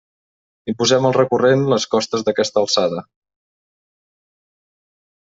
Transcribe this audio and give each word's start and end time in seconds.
Imposem 0.71 1.07
al 1.09 1.13
recurrent 1.17 1.65
les 1.73 1.85
costes 1.91 2.25
d'aquesta 2.29 2.63
alçada. 2.63 3.05